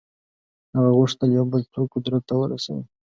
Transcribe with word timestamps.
هغه 0.75 0.91
غوښتل 0.99 1.29
یو 1.37 1.45
بل 1.51 1.61
څوک 1.73 1.87
قدرت 1.93 2.23
ته 2.29 2.33
ورسوي. 2.37 2.83